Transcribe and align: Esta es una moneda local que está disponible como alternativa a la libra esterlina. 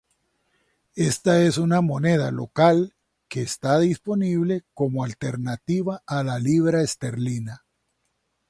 Esta 0.95 1.43
es 1.43 1.59
una 1.59 1.81
moneda 1.81 2.31
local 2.31 2.95
que 3.29 3.43
está 3.43 3.77
disponible 3.77 4.63
como 4.73 5.03
alternativa 5.03 6.01
a 6.07 6.23
la 6.23 6.39
libra 6.39 6.81
esterlina. 6.81 7.65